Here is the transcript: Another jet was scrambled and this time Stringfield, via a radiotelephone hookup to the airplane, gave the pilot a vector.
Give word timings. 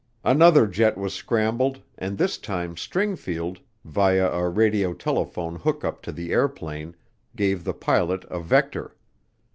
Another 0.23 0.65
jet 0.65 0.97
was 0.97 1.13
scrambled 1.13 1.79
and 1.95 2.17
this 2.17 2.39
time 2.39 2.73
Stringfield, 2.75 3.59
via 3.85 4.31
a 4.31 4.49
radiotelephone 4.51 5.57
hookup 5.59 6.01
to 6.01 6.11
the 6.11 6.31
airplane, 6.31 6.95
gave 7.35 7.63
the 7.63 7.73
pilot 7.75 8.25
a 8.31 8.39
vector. 8.39 8.95